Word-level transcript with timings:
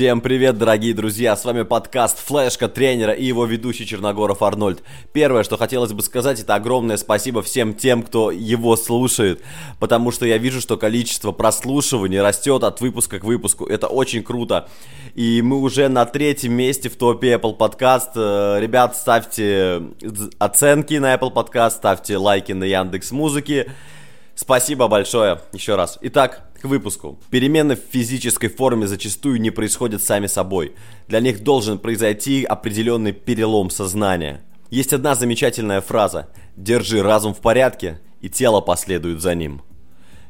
Всем 0.00 0.22
привет, 0.22 0.56
дорогие 0.56 0.94
друзья! 0.94 1.36
С 1.36 1.44
вами 1.44 1.60
подкаст 1.60 2.26
«Флешка 2.26 2.68
тренера» 2.68 3.12
и 3.12 3.22
его 3.22 3.44
ведущий 3.44 3.84
Черногоров 3.84 4.42
Арнольд. 4.42 4.82
Первое, 5.12 5.42
что 5.42 5.58
хотелось 5.58 5.92
бы 5.92 6.00
сказать, 6.00 6.40
это 6.40 6.54
огромное 6.54 6.96
спасибо 6.96 7.42
всем 7.42 7.74
тем, 7.74 8.02
кто 8.02 8.30
его 8.30 8.76
слушает, 8.76 9.42
потому 9.78 10.10
что 10.10 10.24
я 10.24 10.38
вижу, 10.38 10.62
что 10.62 10.78
количество 10.78 11.32
прослушиваний 11.32 12.18
растет 12.18 12.64
от 12.64 12.80
выпуска 12.80 13.18
к 13.18 13.24
выпуску. 13.24 13.66
Это 13.66 13.88
очень 13.88 14.22
круто. 14.22 14.70
И 15.14 15.42
мы 15.42 15.58
уже 15.58 15.88
на 15.88 16.06
третьем 16.06 16.54
месте 16.54 16.88
в 16.88 16.96
топе 16.96 17.34
Apple 17.34 17.58
Podcast. 17.58 18.12
Э, 18.14 18.58
ребят, 18.58 18.96
ставьте 18.96 19.82
оценки 20.38 20.94
на 20.94 21.14
Apple 21.14 21.34
Podcast, 21.34 21.72
ставьте 21.72 22.16
лайки 22.16 22.52
на 22.52 22.64
Яндекс 22.64 23.10
Музыки. 23.10 23.70
Спасибо 24.34 24.88
большое 24.88 25.42
еще 25.52 25.76
раз. 25.76 25.98
Итак, 26.00 26.49
к 26.60 26.64
выпуску. 26.66 27.18
Перемены 27.30 27.74
в 27.74 27.80
физической 27.90 28.48
форме 28.48 28.86
зачастую 28.86 29.40
не 29.40 29.50
происходят 29.50 30.02
сами 30.02 30.26
собой. 30.26 30.74
Для 31.08 31.20
них 31.20 31.42
должен 31.42 31.78
произойти 31.78 32.44
определенный 32.44 33.12
перелом 33.12 33.70
сознания. 33.70 34.42
Есть 34.70 34.92
одна 34.92 35.14
замечательная 35.14 35.80
фраза 35.80 36.28
«Держи 36.56 37.02
разум 37.02 37.34
в 37.34 37.40
порядке, 37.40 38.00
и 38.20 38.28
тело 38.28 38.60
последует 38.60 39.20
за 39.20 39.34
ним». 39.34 39.62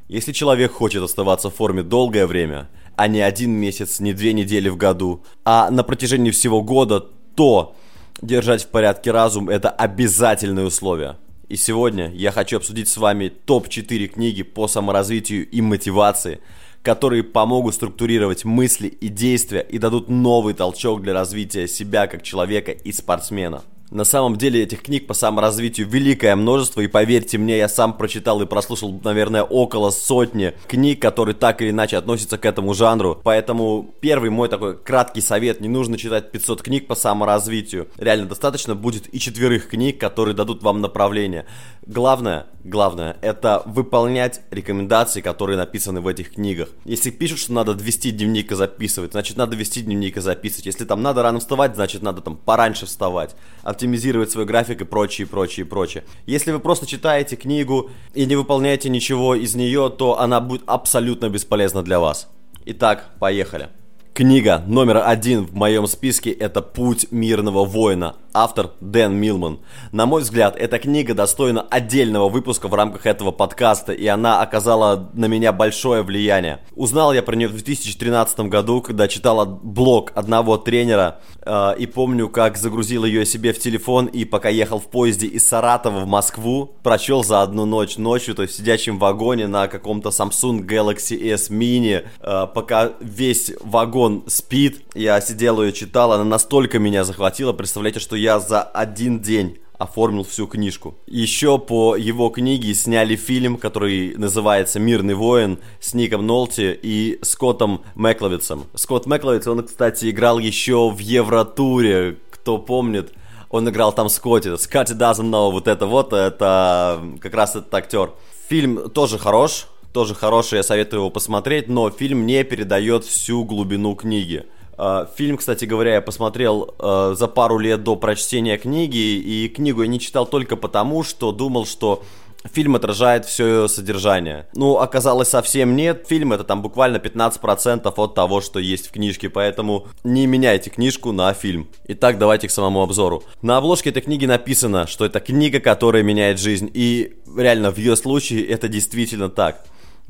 Если 0.08 0.32
человек 0.32 0.72
хочет 0.72 1.02
оставаться 1.02 1.50
в 1.50 1.54
форме 1.54 1.82
долгое 1.82 2.26
время, 2.26 2.68
а 2.96 3.06
не 3.06 3.20
один 3.20 3.52
месяц, 3.52 4.00
не 4.00 4.12
две 4.12 4.32
недели 4.32 4.68
в 4.68 4.76
году, 4.76 5.24
а 5.44 5.70
на 5.70 5.82
протяжении 5.82 6.30
всего 6.30 6.62
года, 6.62 7.06
то 7.34 7.76
держать 8.22 8.64
в 8.64 8.68
порядке 8.68 9.10
разум– 9.10 9.48
это 9.50 9.70
обязательное 9.70 10.64
условие– 10.64 11.16
и 11.50 11.56
сегодня 11.56 12.12
я 12.14 12.30
хочу 12.30 12.58
обсудить 12.58 12.88
с 12.88 12.96
вами 12.96 13.28
топ-4 13.28 14.06
книги 14.06 14.44
по 14.44 14.68
саморазвитию 14.68 15.50
и 15.50 15.60
мотивации, 15.60 16.40
которые 16.82 17.24
помогут 17.24 17.74
структурировать 17.74 18.44
мысли 18.44 18.86
и 18.86 19.08
действия 19.08 19.60
и 19.60 19.78
дадут 19.78 20.08
новый 20.08 20.54
толчок 20.54 21.02
для 21.02 21.12
развития 21.12 21.66
себя 21.66 22.06
как 22.06 22.22
человека 22.22 22.70
и 22.70 22.92
спортсмена. 22.92 23.64
На 23.90 24.04
самом 24.04 24.36
деле 24.36 24.62
этих 24.62 24.82
книг 24.82 25.08
по 25.08 25.14
саморазвитию 25.14 25.88
великое 25.88 26.36
множество, 26.36 26.80
и 26.80 26.86
поверьте 26.86 27.38
мне, 27.38 27.58
я 27.58 27.68
сам 27.68 27.96
прочитал 27.96 28.40
и 28.40 28.46
прослушал, 28.46 29.00
наверное, 29.02 29.42
около 29.42 29.90
сотни 29.90 30.54
книг, 30.68 31.02
которые 31.02 31.34
так 31.34 31.60
или 31.60 31.70
иначе 31.70 31.96
относятся 31.96 32.38
к 32.38 32.44
этому 32.44 32.72
жанру. 32.72 33.20
Поэтому 33.24 33.92
первый 34.00 34.30
мой 34.30 34.48
такой 34.48 34.76
краткий 34.76 35.20
совет, 35.20 35.60
не 35.60 35.68
нужно 35.68 35.98
читать 35.98 36.30
500 36.30 36.62
книг 36.62 36.86
по 36.86 36.94
саморазвитию. 36.94 37.88
Реально 37.98 38.26
достаточно 38.26 38.76
будет 38.76 39.12
и 39.12 39.18
четверых 39.18 39.68
книг, 39.68 39.98
которые 39.98 40.36
дадут 40.36 40.62
вам 40.62 40.80
направление. 40.80 41.46
Главное, 41.92 42.46
главное, 42.62 43.16
это 43.20 43.64
выполнять 43.66 44.42
рекомендации, 44.52 45.20
которые 45.20 45.56
написаны 45.56 46.00
в 46.00 46.06
этих 46.06 46.34
книгах. 46.34 46.68
Если 46.84 47.10
пишут, 47.10 47.40
что 47.40 47.52
надо 47.52 47.72
вести 47.72 48.12
дневник 48.12 48.52
и 48.52 48.54
записывать, 48.54 49.10
значит 49.10 49.36
надо 49.36 49.56
вести 49.56 49.80
дневник 49.80 50.16
и 50.16 50.20
записывать. 50.20 50.66
Если 50.66 50.84
там 50.84 51.02
надо 51.02 51.24
рано 51.24 51.40
вставать, 51.40 51.74
значит 51.74 52.02
надо 52.02 52.20
там 52.20 52.36
пораньше 52.36 52.86
вставать. 52.86 53.34
Оптимизировать 53.64 54.30
свой 54.30 54.44
график 54.44 54.82
и 54.82 54.84
прочее, 54.84 55.26
прочее, 55.26 55.66
прочее. 55.66 56.04
Если 56.26 56.52
вы 56.52 56.60
просто 56.60 56.86
читаете 56.86 57.34
книгу 57.34 57.90
и 58.14 58.24
не 58.24 58.36
выполняете 58.36 58.88
ничего 58.88 59.34
из 59.34 59.56
нее, 59.56 59.90
то 59.90 60.20
она 60.20 60.40
будет 60.40 60.62
абсолютно 60.66 61.28
бесполезна 61.28 61.82
для 61.82 61.98
вас. 61.98 62.28
Итак, 62.66 63.10
поехали. 63.18 63.68
Книга 64.12 64.62
номер 64.66 65.02
один 65.06 65.46
в 65.46 65.54
моем 65.54 65.86
списке 65.86 66.30
это 66.30 66.62
«Путь 66.62 67.06
мирного 67.10 67.64
воина» 67.64 68.16
автор 68.34 68.72
Дэн 68.80 69.14
Милман. 69.14 69.60
На 69.92 70.06
мой 70.06 70.22
взгляд, 70.22 70.56
эта 70.56 70.78
книга 70.78 71.14
достойна 71.14 71.62
отдельного 71.62 72.28
выпуска 72.28 72.68
в 72.68 72.74
рамках 72.74 73.06
этого 73.06 73.30
подкаста, 73.30 73.92
и 73.92 74.06
она 74.06 74.40
оказала 74.42 75.10
на 75.14 75.26
меня 75.26 75.52
большое 75.52 76.02
влияние. 76.02 76.60
Узнал 76.74 77.12
я 77.12 77.22
про 77.22 77.36
нее 77.36 77.48
в 77.48 77.52
2013 77.52 78.40
году, 78.40 78.80
когда 78.80 79.08
читал 79.08 79.44
блог 79.46 80.12
одного 80.14 80.56
тренера, 80.56 81.20
э, 81.42 81.74
и 81.78 81.86
помню, 81.86 82.28
как 82.28 82.56
загрузил 82.56 83.04
ее 83.04 83.26
себе 83.26 83.52
в 83.52 83.58
телефон, 83.58 84.06
и 84.06 84.24
пока 84.24 84.48
ехал 84.48 84.78
в 84.78 84.86
поезде 84.86 85.26
из 85.26 85.46
Саратова 85.48 86.00
в 86.00 86.06
Москву, 86.06 86.76
прочел 86.82 87.24
за 87.24 87.42
одну 87.42 87.64
ночь 87.64 87.96
ночью, 87.96 88.34
то 88.34 88.42
есть 88.42 88.54
в 88.54 88.56
сидячем 88.56 88.98
вагоне 88.98 89.46
на 89.46 89.68
каком-то 89.68 90.10
Samsung 90.10 90.66
Galaxy 90.66 91.32
S 91.32 91.50
Mini, 91.50 92.06
э, 92.20 92.46
пока 92.54 92.92
весь 93.00 93.52
вагон 93.60 94.24
спит, 94.26 94.82
я 94.94 95.20
сидел 95.20 95.62
ее 95.62 95.72
читал, 95.72 96.12
она 96.12 96.24
настолько 96.24 96.78
меня 96.78 97.04
захватила, 97.04 97.52
представляете, 97.52 98.00
что 98.00 98.16
я 98.20 98.40
за 98.40 98.62
один 98.62 99.20
день 99.20 99.58
оформил 99.80 100.24
всю 100.24 100.46
книжку. 100.46 100.94
Еще 101.06 101.58
по 101.58 101.96
его 101.96 102.28
книге 102.28 102.74
сняли 102.74 103.16
фильм, 103.16 103.56
который 103.56 104.14
называется 104.16 104.78
«Мирный 104.78 105.14
воин» 105.14 105.58
с 105.80 105.94
Ником 105.94 106.26
Нолти 106.26 106.78
и 106.82 107.18
Скоттом 107.22 107.82
Мэкловицем. 107.94 108.66
Скотт 108.74 109.06
Мэкловиц, 109.06 109.46
он, 109.46 109.64
кстати, 109.64 110.10
играл 110.10 110.38
еще 110.38 110.90
в 110.90 110.98
Евротуре, 110.98 112.18
кто 112.30 112.58
помнит. 112.58 113.12
Он 113.48 113.68
играл 113.70 113.94
там 113.94 114.10
Скотти. 114.10 114.56
Скотти 114.58 114.92
doesn't 114.92 115.30
know. 115.30 115.50
Вот 115.50 115.66
это 115.66 115.86
вот, 115.86 116.12
это 116.12 117.02
как 117.20 117.32
раз 117.32 117.56
этот 117.56 117.74
актер. 117.74 118.12
Фильм 118.48 118.90
тоже 118.90 119.18
хорош, 119.18 119.66
тоже 119.94 120.14
хороший, 120.14 120.56
я 120.56 120.62
советую 120.62 121.00
его 121.00 121.10
посмотреть, 121.10 121.68
но 121.68 121.88
фильм 121.90 122.26
не 122.26 122.44
передает 122.44 123.04
всю 123.04 123.44
глубину 123.44 123.94
книги. 123.94 124.44
А, 124.82 125.06
фильм, 125.14 125.36
кстати 125.36 125.66
говоря, 125.66 125.94
я 125.94 126.00
посмотрел 126.00 126.74
э, 126.78 127.14
за 127.14 127.28
пару 127.28 127.58
лет 127.58 127.84
до 127.84 127.96
прочтения 127.96 128.56
книги, 128.56 128.96
и 128.96 129.46
книгу 129.54 129.82
я 129.82 129.88
не 129.88 130.00
читал 130.00 130.24
только 130.24 130.56
потому, 130.56 131.04
что 131.04 131.32
думал, 131.32 131.66
что 131.66 132.02
фильм 132.50 132.76
отражает 132.76 133.26
все 133.26 133.46
ее 133.46 133.68
содержание. 133.68 134.46
Ну, 134.54 134.78
оказалось, 134.78 135.28
совсем 135.28 135.76
нет. 135.76 136.06
Фильм 136.08 136.32
это 136.32 136.44
там 136.44 136.62
буквально 136.62 136.96
15% 136.96 137.92
от 137.94 138.14
того, 138.14 138.40
что 138.40 138.58
есть 138.58 138.88
в 138.88 138.92
книжке, 138.92 139.28
поэтому 139.28 139.86
не 140.02 140.26
меняйте 140.26 140.70
книжку 140.70 141.12
на 141.12 141.34
фильм. 141.34 141.68
Итак, 141.88 142.16
давайте 142.16 142.48
к 142.48 142.50
самому 142.50 142.80
обзору. 142.80 143.22
На 143.42 143.58
обложке 143.58 143.90
этой 143.90 144.00
книги 144.00 144.24
написано, 144.24 144.86
что 144.86 145.04
это 145.04 145.20
книга, 145.20 145.60
которая 145.60 146.02
меняет 146.02 146.40
жизнь, 146.40 146.70
и 146.72 147.18
реально 147.36 147.70
в 147.70 147.76
ее 147.76 147.96
случае 147.96 148.46
это 148.46 148.66
действительно 148.66 149.28
так. 149.28 149.62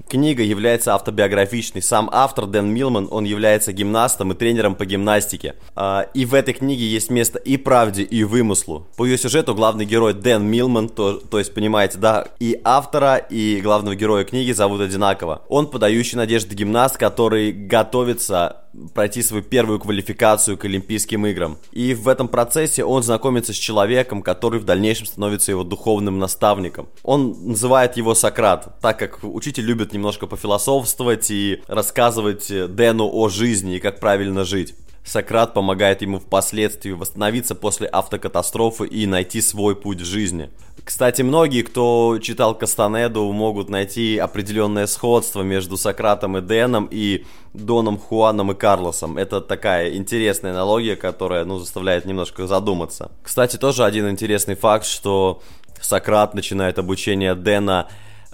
Книга 0.08 0.42
является 0.42 0.94
автобиографичной. 0.94 1.82
Сам 1.82 2.08
автор 2.12 2.46
Дэн 2.46 2.66
Милман, 2.66 3.08
он 3.10 3.24
является 3.24 3.72
гимнастом 3.72 4.32
и 4.32 4.34
тренером 4.34 4.74
по 4.74 4.86
гимнастике. 4.86 5.56
А, 5.74 6.06
и 6.14 6.24
в 6.24 6.34
этой 6.34 6.54
книге 6.54 6.86
есть 6.86 7.10
место 7.10 7.38
и 7.38 7.56
правде, 7.56 8.02
и 8.02 8.24
вымыслу. 8.24 8.86
По 8.96 9.04
ее 9.04 9.18
сюжету 9.18 9.54
главный 9.54 9.84
герой 9.84 10.14
Дэн 10.14 10.44
Милман, 10.44 10.88
то, 10.88 11.14
то 11.14 11.38
есть, 11.38 11.54
понимаете, 11.54 11.98
да, 11.98 12.26
и 12.38 12.60
автора, 12.64 13.16
и 13.16 13.60
главного 13.60 13.94
героя 13.94 14.24
книги 14.24 14.52
зовут 14.52 14.80
одинаково. 14.80 15.42
Он 15.48 15.66
подающий 15.66 16.16
надежды 16.16 16.54
гимнаст, 16.54 16.96
который 16.96 17.52
готовится 17.52 18.64
пройти 18.94 19.22
свою 19.22 19.42
первую 19.42 19.80
квалификацию 19.80 20.56
к 20.56 20.64
Олимпийским 20.64 21.26
играм. 21.26 21.58
И 21.72 21.94
в 21.94 22.08
этом 22.08 22.28
процессе 22.28 22.84
он 22.84 23.02
знакомится 23.02 23.52
с 23.52 23.56
человеком, 23.56 24.22
который 24.22 24.60
в 24.60 24.64
дальнейшем 24.64 25.06
становится 25.06 25.52
его 25.52 25.64
духовным 25.64 26.18
наставником. 26.18 26.88
Он 27.02 27.36
называет 27.48 27.96
его 27.96 28.14
Сократ, 28.14 28.80
так 28.80 28.98
как 28.98 29.20
учитель 29.22 29.64
любит 29.64 29.92
немножко 29.92 30.26
пофилософствовать 30.26 31.30
и 31.30 31.62
рассказывать 31.66 32.48
Дэну 32.48 33.10
о 33.12 33.28
жизни 33.28 33.76
и 33.76 33.80
как 33.80 34.00
правильно 34.00 34.44
жить. 34.44 34.74
Сократ 35.04 35.54
помогает 35.54 36.02
ему 36.02 36.20
впоследствии 36.20 36.92
восстановиться 36.92 37.54
после 37.54 37.88
автокатастрофы 37.88 38.86
и 38.86 39.06
найти 39.06 39.40
свой 39.40 39.74
путь 39.74 40.00
в 40.00 40.04
жизни. 40.04 40.50
Кстати, 40.84 41.22
многие, 41.22 41.62
кто 41.62 42.18
читал 42.22 42.54
Кастанеду, 42.54 43.30
могут 43.32 43.68
найти 43.68 44.18
определенное 44.18 44.86
сходство 44.86 45.42
между 45.42 45.76
Сократом 45.76 46.38
и 46.38 46.40
Дэном 46.40 46.88
и 46.90 47.24
Доном 47.54 47.98
Хуаном 47.98 48.52
и 48.52 48.54
Карлосом. 48.54 49.18
Это 49.18 49.40
такая 49.40 49.94
интересная 49.96 50.52
аналогия, 50.52 50.96
которая 50.96 51.44
ну, 51.44 51.58
заставляет 51.58 52.04
немножко 52.04 52.46
задуматься. 52.46 53.10
Кстати, 53.22 53.56
тоже 53.56 53.84
один 53.84 54.08
интересный 54.08 54.54
факт, 54.54 54.86
что 54.86 55.42
Сократ 55.80 56.34
начинает 56.34 56.78
обучение 56.78 57.34
Дэна 57.34 57.88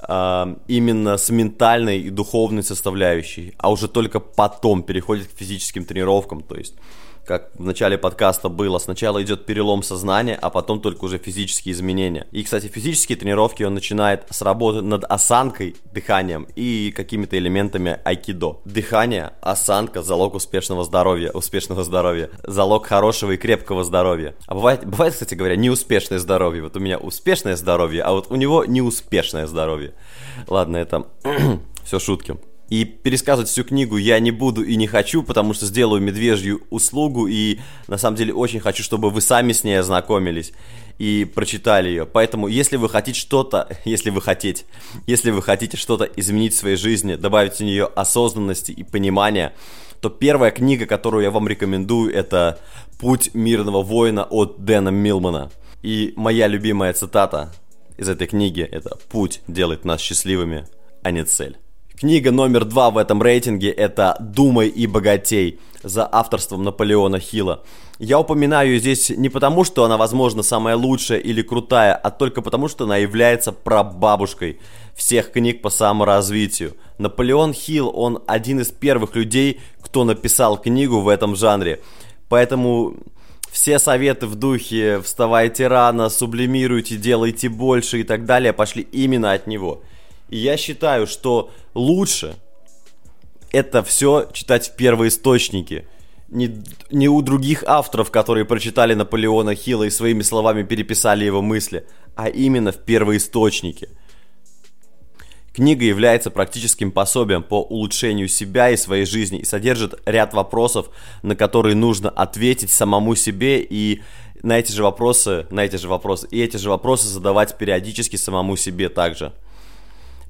э, 0.09 0.57
именно 0.69 1.17
с 1.17 1.31
ментальной 1.31 2.01
и 2.01 2.11
духовной 2.11 2.63
составляющей, 2.63 3.55
а 3.59 3.71
уже 3.71 3.89
только 3.89 4.21
потом 4.21 4.83
переходит 4.83 5.29
к 5.29 5.39
физическим 5.39 5.85
тренировкам, 5.85 6.43
то 6.43 6.57
есть 6.57 6.75
как 7.27 7.51
в 7.55 7.65
начале 7.65 7.99
подкаста 7.99 8.49
было, 8.49 8.79
сначала 8.79 9.23
идет 9.23 9.47
перелом 9.47 9.83
сознания, 9.83 10.39
а 10.41 10.49
потом 10.51 10.81
только 10.81 11.05
уже 11.05 11.19
физические 11.19 11.73
изменения. 11.73 12.27
И, 12.31 12.43
кстати, 12.43 12.69
физические 12.69 13.19
тренировки 13.19 13.65
он 13.65 13.75
начинает 13.75 14.25
с 14.31 14.43
работы 14.43 14.81
над 14.81 15.05
осанкой, 15.05 15.77
дыханием 15.93 16.47
и 16.55 16.93
какими-то 16.95 17.37
элементами 17.37 17.99
айкидо. 18.05 18.61
Дыхание, 18.65 19.33
осанка– 19.41 20.03
залог 20.07 20.35
успешного 20.35 20.85
здоровья, 20.85 21.31
успешного 21.33 21.83
здоровья, 21.83 22.31
залог 22.45 22.87
хорошего 22.87 23.33
и 23.33 23.37
крепкого 23.37 23.85
здоровья. 23.85 24.35
А 24.47 24.55
бывает, 24.55 24.87
бывает, 24.87 25.15
кстати 25.15 25.35
говоря, 25.35 25.57
неуспешное 25.57 26.19
здоровье. 26.19 26.63
Вот 26.63 26.77
у 26.77 26.81
меня 26.81 26.99
успешное 26.99 27.57
здоровье, 27.57 28.03
а 28.03 28.13
вот 28.13 28.31
у 28.31 28.37
него 28.37 28.65
неуспешное 28.65 29.47
здоровье. 29.47 29.95
Ладно, 30.47 30.77
это 30.77 31.07
все 31.85 31.99
шутки. 31.99 32.37
И 32.69 32.85
пересказывать 32.85 33.49
всю 33.49 33.65
книгу 33.65 33.97
я 33.97 34.19
не 34.19 34.33
буду 34.33 34.65
и 34.65 34.75
не 34.77 34.89
хочу, 34.89 35.23
потому 35.23 35.55
что 35.55 35.67
сделаю 35.67 36.03
медвежью 36.03 36.63
услугу, 36.71 37.29
и 37.29 37.61
на 37.87 37.97
самом 37.97 38.17
деле 38.17 38.35
очень 38.35 38.59
хочу, 38.59 38.83
чтобы 38.83 39.11
вы 39.11 39.21
сами 39.21 39.53
с 39.53 39.63
ней 39.63 39.79
ознакомились 39.79 40.53
и 40.99 41.25
прочитали 41.33 41.89
ее. 41.89 42.07
Поэтому, 42.07 42.49
если 42.49 42.77
вы 42.77 42.89
хотите 42.89 43.19
что-то, 43.19 43.69
если 43.85 44.11
вы 44.11 44.21
хотите, 44.21 44.65
если 45.07 45.31
вы 45.31 45.43
хотите 45.43 45.77
что-то 45.77 46.05
изменить 46.05 46.55
в 46.55 46.59
своей 46.59 46.77
жизни, 46.77 47.15
добавить 47.15 47.55
в 47.55 47.61
нее 47.61 47.85
осознанности 47.85 48.73
и 48.73 48.83
понимания, 48.83 49.53
то 50.01 50.11
первая 50.11 50.51
книга, 50.51 50.87
которую 50.87 51.23
я 51.23 51.31
вам 51.31 51.49
рекомендую, 51.49 52.13
это 52.13 52.59
«Путь 52.99 53.31
мирного 53.35 53.83
воина» 53.83 54.25
от 54.25 54.65
Дэна 54.65 54.91
Милмана. 54.91 55.51
И 55.83 56.13
моя 56.17 56.49
любимая 56.49 56.93
цитата 56.93 57.53
из 57.97 58.09
этой 58.09 58.27
книги– 58.27 58.61
это 58.73 58.97
«Путь 59.09 59.41
делает 59.47 59.85
нас 59.85 60.01
счастливыми, 60.01 60.67
а 61.03 61.11
не 61.13 61.25
цель». 61.25 61.57
Книга 61.99 62.31
номер 62.31 62.67
два 62.67 62.91
в 62.91 62.99
этом 62.99 63.23
рейтинге– 63.23 63.71
это 63.73 64.19
«Думай 64.21 64.69
и 64.69 64.87
богатей» 64.87 65.61
за 65.83 66.07
авторством 66.07 66.63
Наполеона 66.63 67.19
Хилла. 67.19 67.65
Я 67.99 68.21
упоминаю 68.21 68.79
здесь 68.79 69.09
не 69.09 69.31
потому, 69.31 69.65
что 69.65 69.83
она, 69.83 69.97
возможно, 69.97 70.43
самая 70.43 70.77
лучшая 70.77 71.21
или 71.21 71.41
крутая, 71.41 71.95
а 71.95 72.11
только 72.11 72.43
потому, 72.43 72.69
что 72.69 72.85
она 72.85 72.99
является 72.99 73.51
прабабушкой 73.51 74.61
всех 74.95 75.33
книг 75.33 75.63
по 75.63 75.71
саморазвитию. 75.71 76.75
Наполеон 76.99 77.55
Хилл, 77.55 77.91
он 77.95 78.23
один 78.27 78.61
из 78.61 78.69
первых 78.69 79.17
людей, 79.17 79.63
кто 79.81 80.05
написал 80.05 80.61
книгу 80.61 81.01
в 81.01 81.09
этом 81.09 81.35
жанре. 81.35 81.81
Поэтому 82.29 82.97
все 83.51 83.79
советы 83.79 84.27
в 84.27 84.35
духе 84.35 85.01
«вставайте 85.01 85.67
рано», 85.67 86.11
«сублимируйте», 86.11 86.97
«делайте 86.97 87.49
больше» 87.49 88.01
и 88.01 88.03
так 88.03 88.27
далее 88.27 88.53
пошли 88.53 88.83
именно 88.83 89.33
от 89.33 89.47
него. 89.47 89.81
И 90.29 90.39
я 90.39 90.57
считаю, 90.57 91.07
что 91.07 91.51
лучше 91.75 92.35
это 93.53 93.83
все 93.83 94.29
читать 94.33 94.69
в 94.69 94.77
первоисточнике. 94.77 95.87
Не, 96.29 96.63
не 96.91 97.09
у 97.09 97.23
других 97.23 97.63
авторов, 97.67 98.11
которые 98.11 98.45
прочитали 98.45 98.95
Наполеона 98.95 99.55
Хилла 99.55 99.85
и 99.85 99.91
своими 99.91 100.23
словами 100.23 100.65
переписали 100.65 101.25
его 101.25 101.41
мысли, 101.41 101.87
а 102.17 102.29
именно 102.29 102.73
в 102.73 102.79
первоисточнике– 102.79 103.89
Книга 105.57 105.87
является 105.87 106.31
практическим 106.31 106.93
пособием 106.93 107.43
по 107.43 107.63
улучшению 107.63 108.29
себя 108.29 108.69
и 108.69 108.77
своей 108.77 109.07
жизни 109.07 109.39
и 109.39 109.45
содержит 109.47 109.99
ряд 110.05 110.35
вопросов, 110.35 110.91
на 111.23 111.35
которые 111.35 111.75
нужно 111.75 112.11
ответить 112.11 112.71
самому 112.71 113.15
себе 113.15 113.63
и 113.63 114.03
на 114.43 114.59
эти 114.59 114.71
же 114.71 114.83
вопросы, 114.83 115.47
на 115.49 115.65
эти 115.65 115.77
же 115.77 115.89
вопросы, 115.89 116.29
и 116.31 116.43
эти 116.43 116.59
же 116.59 116.69
вопросы 116.69 117.09
задавать 117.09 117.57
периодически 117.57 118.17
самому 118.17 118.55
себе 118.57 118.91
также. 118.91 119.33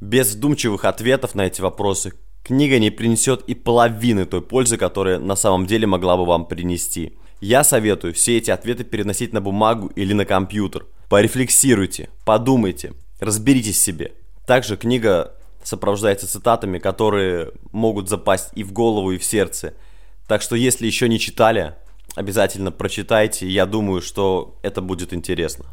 Без 0.00 0.34
вдумчивых 0.34 0.84
ответов 0.84 1.34
на 1.34 1.46
эти 1.46 1.60
вопросы 1.60 2.12
книга 2.42 2.78
не 2.78 2.90
принесет 2.90 3.42
и 3.46 3.54
половины 3.54 4.26
той 4.26 4.42
пользы, 4.42 4.76
которая 4.76 5.18
на 5.18 5.36
самом 5.36 5.66
деле 5.66 5.86
могла 5.86 6.16
бы 6.16 6.26
вам 6.26 6.46
принести. 6.46 7.16
Я 7.40 7.64
советую 7.64 8.14
все 8.14 8.38
эти 8.38 8.50
ответы 8.50 8.84
переносить 8.84 9.32
на 9.32 9.40
бумагу 9.40 9.88
или 9.88 10.12
на 10.12 10.24
компьютер. 10.24 10.86
Порефлексируйте, 11.08 12.10
подумайте, 12.24 12.94
разберитесь 13.20 13.76
в 13.76 13.82
себе. 13.82 14.12
Также 14.46 14.76
книга 14.76 15.34
сопровождается 15.62 16.28
цитатами, 16.28 16.78
которые 16.78 17.52
могут 17.72 18.08
запасть 18.08 18.50
и 18.54 18.64
в 18.64 18.72
голову, 18.72 19.12
и 19.12 19.18
в 19.18 19.24
сердце. 19.24 19.74
Так 20.28 20.42
что 20.42 20.56
если 20.56 20.86
еще 20.86 21.08
не 21.08 21.18
читали, 21.18 21.74
обязательно 22.14 22.70
прочитайте. 22.70 23.48
Я 23.48 23.66
думаю, 23.66 24.02
что 24.02 24.58
это 24.62 24.80
будет 24.80 25.12
интересно. 25.12 25.66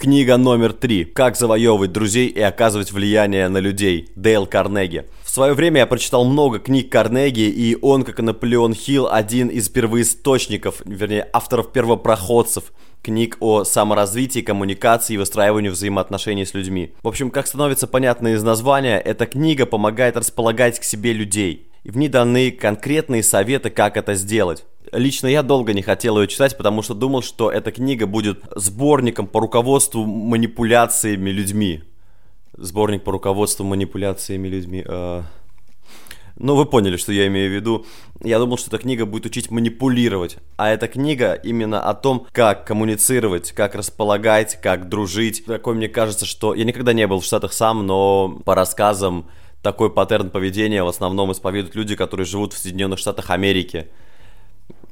Книга 0.00 0.38
номер 0.38 0.72
три. 0.72 1.04
Как 1.04 1.36
завоевывать 1.36 1.92
друзей 1.92 2.28
и 2.28 2.40
оказывать 2.40 2.90
влияние 2.90 3.50
на 3.50 3.58
людей. 3.58 4.08
Дейл 4.16 4.46
Карнеги. 4.46 5.04
В 5.22 5.28
свое 5.28 5.52
время 5.52 5.80
я 5.80 5.86
прочитал 5.86 6.24
много 6.24 6.58
книг 6.58 6.90
Карнеги, 6.90 7.42
и 7.42 7.76
он, 7.82 8.04
как 8.04 8.18
и 8.18 8.22
Наполеон 8.22 8.72
Хилл, 8.72 9.08
один 9.12 9.48
из 9.48 9.68
первоисточников, 9.68 10.80
вернее, 10.86 11.28
авторов-первопроходцев 11.34 12.72
книг 13.02 13.36
о 13.40 13.64
саморазвитии, 13.64 14.40
коммуникации 14.40 15.14
и 15.14 15.18
выстраиванию 15.18 15.72
взаимоотношений 15.72 16.46
с 16.46 16.54
людьми. 16.54 16.94
В 17.02 17.08
общем, 17.08 17.30
как 17.30 17.46
становится 17.46 17.86
понятно 17.86 18.28
из 18.28 18.42
названия, 18.42 18.98
эта 18.98 19.26
книга 19.26 19.66
помогает 19.66 20.16
располагать 20.16 20.80
к 20.80 20.84
себе 20.84 21.12
людей. 21.12 21.68
И 21.84 21.90
в 21.90 21.98
ней 21.98 22.08
даны 22.08 22.52
конкретные 22.52 23.22
советы, 23.22 23.68
как 23.68 23.98
это 23.98 24.14
сделать. 24.14 24.64
Лично 24.92 25.26
я 25.26 25.42
долго 25.42 25.72
не 25.72 25.82
хотел 25.82 26.20
ее 26.20 26.26
читать, 26.26 26.56
потому 26.56 26.82
что 26.82 26.94
думал, 26.94 27.22
что 27.22 27.50
эта 27.50 27.70
книга 27.70 28.06
будет 28.06 28.42
сборником 28.56 29.26
по 29.26 29.40
руководству 29.40 30.04
манипуляциями 30.04 31.30
людьми. 31.30 31.82
Сборник 32.56 33.04
по 33.04 33.12
руководству 33.12 33.64
манипуляциями 33.64 34.48
людьми. 34.48 34.84
Э 34.86 35.22
ну, 36.42 36.56
вы 36.56 36.64
поняли, 36.64 36.96
что 36.96 37.12
я 37.12 37.26
имею 37.26 37.50
в 37.50 37.54
виду. 37.54 37.84
Я 38.24 38.38
думал, 38.38 38.56
что 38.56 38.68
эта 38.68 38.78
книга 38.78 39.04
будет 39.04 39.26
учить 39.26 39.50
манипулировать. 39.50 40.38
А 40.56 40.70
эта 40.70 40.88
книга 40.88 41.34
именно 41.34 41.82
о 41.82 41.92
том, 41.92 42.26
как 42.32 42.66
коммуницировать, 42.66 43.52
как 43.52 43.74
располагать, 43.74 44.58
как 44.62 44.88
дружить. 44.88 45.44
Такой 45.44 45.74
мне 45.74 45.88
кажется, 45.90 46.24
что... 46.24 46.54
Я 46.54 46.64
никогда 46.64 46.94
не 46.94 47.06
был 47.06 47.20
в 47.20 47.26
Штатах 47.26 47.52
сам, 47.52 47.86
но 47.86 48.40
по 48.42 48.54
рассказам 48.54 49.28
такой 49.60 49.92
паттерн 49.92 50.30
поведения 50.30 50.82
в 50.82 50.88
основном 50.88 51.30
исповедуют 51.30 51.74
люди, 51.74 51.94
которые 51.94 52.24
живут 52.24 52.54
в 52.54 52.58
Соединенных 52.58 52.98
Штатах 52.98 53.28
Америки. 53.28 53.88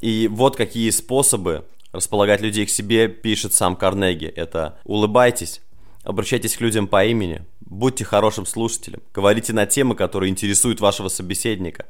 И 0.00 0.28
вот 0.28 0.56
какие 0.56 0.90
способы 0.90 1.64
располагать 1.92 2.40
людей 2.40 2.66
к 2.66 2.70
себе 2.70 3.08
пишет 3.08 3.54
сам 3.54 3.76
Карнеги. 3.76 4.26
Это 4.26 4.78
улыбайтесь, 4.84 5.60
обращайтесь 6.04 6.56
к 6.56 6.60
людям 6.60 6.86
по 6.86 7.04
имени, 7.04 7.44
Будьте 7.68 8.02
хорошим 8.02 8.46
слушателем. 8.46 9.02
Говорите 9.12 9.52
на 9.52 9.66
темы, 9.66 9.94
которые 9.94 10.30
интересуют 10.30 10.80
вашего 10.80 11.08
собеседника. 11.08 11.84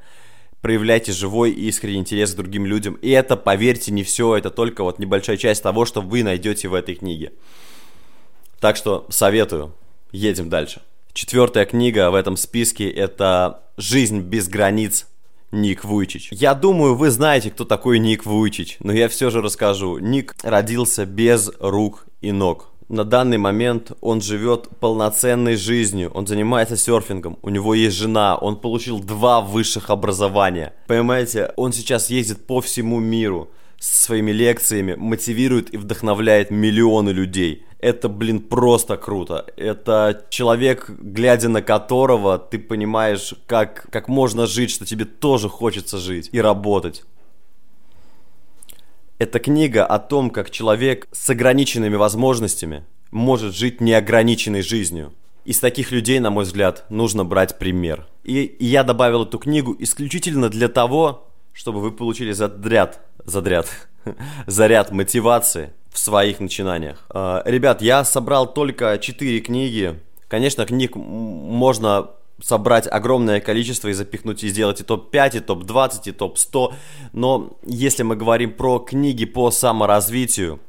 Проявляйте 0.60 1.12
живой 1.12 1.52
и 1.52 1.68
искренний 1.68 1.98
интерес 1.98 2.32
к 2.32 2.36
другим 2.36 2.66
людям. 2.66 2.94
И 2.94 3.10
это, 3.10 3.36
поверьте, 3.36 3.92
не 3.92 4.02
все, 4.02 4.36
это 4.36 4.50
только 4.50 4.82
вот 4.82 4.98
небольшая 4.98 5.36
часть 5.36 5.62
того, 5.62 5.84
что 5.84 6.00
вы 6.00 6.24
найдете 6.24 6.66
в 6.66 6.74
этой 6.74 6.96
книге. 6.96 7.32
Так 8.58 8.76
что 8.76 9.06
советую. 9.08 9.72
Едем 10.10 10.48
дальше. 10.48 10.82
Четвертая 11.12 11.64
книга 11.64 12.10
в 12.10 12.16
этом 12.16 12.36
списке 12.36 12.90
это 12.90 13.62
«Жизнь 13.76 14.18
без 14.18 14.48
границ» 14.48 15.06
Ник 15.50 15.84
Вуйчич. 15.84 16.28
Я 16.32 16.54
думаю, 16.54 16.94
вы 16.94 17.10
знаете, 17.10 17.50
кто 17.50 17.64
такой 17.64 17.98
Ник 17.98 18.26
Вуйчич, 18.26 18.76
но 18.80 18.92
я 18.92 19.08
все 19.08 19.30
же 19.30 19.40
расскажу. 19.40 19.98
Ник 19.98 20.34
родился 20.42 21.06
без 21.06 21.50
рук 21.60 22.06
и 22.20 22.32
ног 22.32 22.68
на 22.88 23.04
данный 23.04 23.38
момент 23.38 23.92
он 24.00 24.20
живет 24.20 24.68
полноценной 24.80 25.56
жизнью, 25.56 26.10
он 26.14 26.26
занимается 26.26 26.76
серфингом, 26.76 27.38
у 27.42 27.50
него 27.50 27.74
есть 27.74 27.96
жена, 27.96 28.36
он 28.36 28.56
получил 28.56 28.98
два 28.98 29.40
высших 29.40 29.90
образования. 29.90 30.72
Понимаете, 30.86 31.52
он 31.56 31.72
сейчас 31.72 32.10
ездит 32.10 32.46
по 32.46 32.60
всему 32.60 32.98
миру 32.98 33.50
со 33.78 34.06
своими 34.06 34.32
лекциями, 34.32 34.94
мотивирует 34.94 35.72
и 35.72 35.76
вдохновляет 35.76 36.50
миллионы 36.50 37.10
людей. 37.10 37.64
Это, 37.78 38.08
блин, 38.08 38.40
просто 38.40 38.96
круто. 38.96 39.46
Это 39.56 40.24
человек, 40.30 40.90
глядя 40.90 41.48
на 41.48 41.62
которого, 41.62 42.38
ты 42.38 42.58
понимаешь, 42.58 43.34
как, 43.46 43.88
как 43.90 44.08
можно 44.08 44.46
жить, 44.46 44.70
что 44.70 44.84
тебе 44.84 45.04
тоже 45.04 45.48
хочется 45.48 45.98
жить 45.98 46.28
и 46.32 46.40
работать. 46.40 47.04
Это 49.18 49.38
книга 49.38 49.84
о 49.84 49.98
том, 49.98 50.30
как 50.30 50.50
человек 50.50 51.06
с 51.12 51.30
ограниченными 51.30 51.96
возможностями 51.96 52.84
может 53.10 53.54
жить 53.54 53.80
неограниченной 53.80 54.62
жизнью. 54.62 55.12
Из 55.44 55.60
таких 55.60 55.92
людей, 55.92 56.18
на 56.18 56.30
мой 56.30 56.44
взгляд, 56.44 56.84
нужно 56.90 57.24
брать 57.24 57.58
пример. 57.58 58.06
И, 58.22 58.42
и 58.42 58.66
я 58.66 58.84
добавил 58.84 59.22
эту 59.24 59.38
книгу 59.38 59.74
исключительно 59.78 60.50
для 60.50 60.68
того, 60.68 61.27
чтобы 61.58 61.80
вы 61.80 61.90
получили 61.90 62.30
задряд, 62.30 63.00
задряд, 63.24 63.66
заряд 64.46 64.92
мотивации 64.92 65.72
в 65.90 65.98
своих 65.98 66.38
начинаниях. 66.38 67.04
А, 67.10 67.42
ребят, 67.44 67.82
я 67.82 68.04
собрал 68.04 68.54
только 68.54 68.96
4 68.96 69.40
книги. 69.40 69.98
Конечно, 70.28 70.64
книг 70.66 70.94
можно 70.94 72.10
собрать 72.40 72.86
огромное 72.86 73.40
количество 73.40 73.88
и 73.88 73.92
запихнуть 73.92 74.44
и 74.44 74.48
сделать 74.48 74.80
и 74.80 74.84
топ-5, 74.84 75.38
и 75.38 75.40
топ-20, 75.40 76.02
и 76.04 76.12
топ-100. 76.12 76.74
Но 77.12 77.58
если 77.64 78.04
мы 78.04 78.14
говорим 78.14 78.52
про 78.52 78.78
книги 78.78 79.24
по 79.24 79.50
саморазвитию 79.50 80.60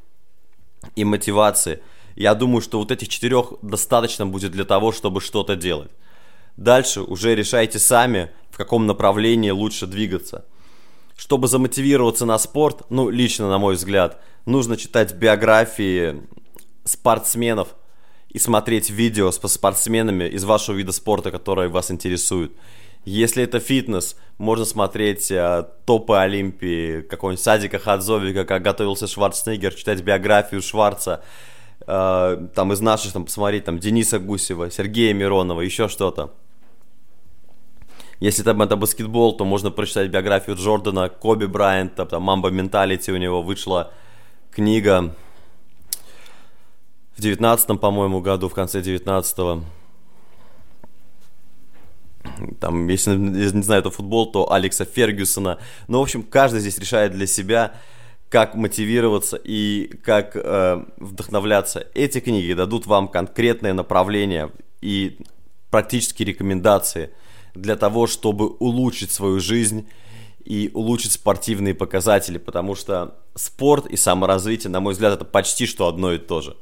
и 0.95 1.05
мотивации, 1.05 1.83
я 2.15 2.33
думаю, 2.33 2.61
что 2.61 2.79
вот 2.79 2.89
этих 2.89 3.09
четырех 3.09 3.53
достаточно 3.61 4.25
будет 4.25 4.53
для 4.53 4.65
того, 4.65 4.91
чтобы 4.91 5.21
что-то 5.21 5.55
делать. 5.55 5.91
Дальше 6.57 7.01
уже 7.01 7.35
решайте 7.35 7.77
сами, 7.77 8.31
в 8.49 8.57
каком 8.57 8.87
направлении 8.87 9.51
лучше 9.51 9.85
двигаться. 9.85 10.45
Чтобы 11.19 11.49
замотивироваться 11.49 12.25
на 12.25 12.37
спорт, 12.37 12.83
ну, 12.89 13.09
лично 13.09 13.49
на 13.49 13.57
мой 13.57 13.75
взгляд, 13.75 14.21
нужно 14.45 14.77
читать 14.77 15.13
биографии 15.13 16.21
спортсменов, 16.85 17.75
и 18.29 18.39
смотреть 18.39 18.89
видео 18.89 19.29
с 19.29 19.35
спортсменами 19.35 20.23
из 20.29 20.45
вашего 20.45 20.77
вида 20.77 20.93
спорта, 20.93 21.29
которые 21.29 21.67
вас 21.67 21.91
интересуют. 21.91 22.53
Если 23.03 23.43
это 23.43 23.59
фитнес, 23.59 24.15
можно 24.37 24.63
смотреть 24.63 25.29
э, 25.29 25.65
топы 25.85 26.15
Олимпии, 26.15 27.01
какого-нибудь 27.01 27.43
Садика 27.43 27.79
Хадзовика, 27.79 28.45
как 28.45 28.61
готовился 28.61 29.07
Шварценеггер, 29.07 29.73
читать 29.73 30.01
биографию 30.01 30.61
Шварца, 30.61 31.21
э, 31.85 32.47
там 32.55 32.71
из 32.71 32.79
наших, 32.79 33.11
там, 33.11 33.25
посмотреть, 33.25 33.65
там, 33.65 33.77
Дениса 33.77 34.19
Гусева, 34.19 34.71
Сергея 34.71 35.13
Миронова, 35.13 35.59
еще 35.59 35.89
что-то. 35.89 36.33
Если 38.19 38.43
там 38.43 38.61
это 38.61 38.75
баскетбол, 38.75 39.37
то 39.37 39.45
можно 39.45 39.71
прочитать 39.71 40.09
биографию 40.09 40.57
Джордана, 40.57 41.09
Коби 41.09 41.45
Брайанта, 41.45 42.05
там, 42.05 42.23
Мамба 42.23 42.49
Менталити 42.49 43.11
у 43.11 43.17
него 43.17 43.41
вышла 43.41 43.93
книга, 44.51 45.15
в 47.15 47.21
девятнадцатом, 47.21 47.77
по-моему, 47.77 48.21
году, 48.21 48.47
в 48.49 48.53
конце 48.53 48.81
девятнадцатого. 48.81 49.63
там, 52.59 52.87
если 52.87 53.15
не 53.15 53.61
знаю, 53.63 53.81
это 53.81 53.91
футбол, 53.91 54.31
то 54.31 54.51
Алекса 54.51 54.85
Фергюсона. 54.85 55.59
Ну, 55.87 55.99
в 55.99 56.01
общем, 56.01 56.23
каждый 56.23 56.59
здесь 56.61 56.77
решает 56.77 57.11
для 57.13 57.27
себя, 57.27 57.73
как 58.29 58.55
мотивироваться 58.55 59.37
и 59.43 59.91
как 60.03 60.35
э, 60.35 60.85
вдохновляться. 60.97 61.87
Эти 61.93 62.19
книги 62.19 62.53
дадут 62.53 62.85
вам 62.85 63.07
конкретное 63.07 63.73
направление 63.73 64.51
и 64.81 65.17
практические 65.71 66.27
рекомендации 66.27 67.09
для 67.55 67.75
того, 67.75 68.07
чтобы 68.07 68.47
улучшить 68.47 69.11
свою 69.11 69.39
жизнь 69.39 69.87
и 70.43 70.71
улучшить 70.73 71.11
спортивные 71.11 71.73
показатели, 71.73 72.37
потому 72.37 72.75
что 72.75 73.15
спорт 73.35 73.85
и 73.85 73.97
саморазвитие, 73.97 74.71
на 74.71 74.79
мой 74.79 74.93
взгляд, 74.93 75.13
это 75.13 75.25
почти 75.25 75.65
что 75.65 75.87
одно 75.87 76.13
и 76.13 76.17
то 76.17 76.41
же. 76.41 76.55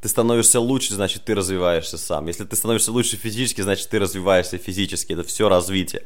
Ты 0.00 0.08
становишься 0.08 0.60
лучше, 0.60 0.94
значит, 0.94 1.24
ты 1.24 1.34
развиваешься 1.34 1.98
сам. 1.98 2.26
Если 2.26 2.44
ты 2.44 2.54
становишься 2.54 2.92
лучше 2.92 3.16
физически, 3.16 3.62
значит, 3.62 3.88
ты 3.88 3.98
развиваешься 3.98 4.58
физически. 4.58 5.14
Это 5.14 5.24
все 5.24 5.48
развитие. 5.48 6.02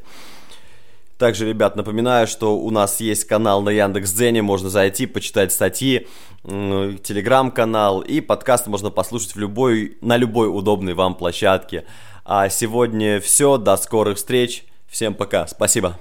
Также, 1.19 1.47
ребят, 1.47 1.77
напоминаю, 1.77 2.27
что 2.27 2.57
у 2.57 2.71
нас 2.71 2.99
есть 3.01 3.25
канал 3.25 3.61
на 3.61 3.69
Яндекс.Дзене, 3.69 4.41
можно 4.41 4.71
зайти, 4.71 5.05
почитать 5.05 5.53
статьи, 5.53 6.07
телеграм-канал 6.45 8.01
и 8.01 8.23
подкаст 8.23 8.69
можно 8.69 8.89
послушать 8.91 9.35
в 9.35 9.39
любой, 9.39 9.99
на 10.01 10.17
любой 10.17 10.49
удобной 10.49 10.95
вам 10.95 11.15
площадке. 11.15 11.85
А 12.25 12.49
сегодня 12.49 13.21
все, 13.21 13.57
до 13.57 13.77
скорых 13.77 14.17
встреч, 14.17 14.65
всем 14.89 15.15
пока, 15.15 15.47
спасибо. 15.47 15.99